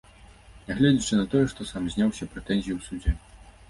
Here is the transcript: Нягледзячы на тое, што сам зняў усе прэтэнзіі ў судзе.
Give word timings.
Нягледзячы 0.69 1.21
на 1.21 1.27
тое, 1.35 1.43
што 1.53 1.71
сам 1.75 1.83
зняў 1.93 2.07
усе 2.17 2.25
прэтэнзіі 2.35 2.73
ў 2.75 2.79
судзе. 2.91 3.11